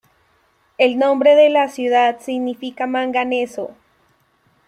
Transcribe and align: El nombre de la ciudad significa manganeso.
El 0.79 0.97
nombre 0.97 1.35
de 1.35 1.51
la 1.51 1.69
ciudad 1.69 2.19
significa 2.21 2.87
manganeso. 2.87 3.69